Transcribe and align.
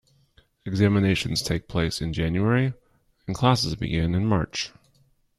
Examinations 0.65 1.43
take 1.43 1.67
place 1.67 2.01
in 2.01 2.11
January 2.11 2.73
and 3.27 3.35
classes 3.35 3.75
begin 3.75 4.15
in 4.15 4.25
March. 4.25 4.71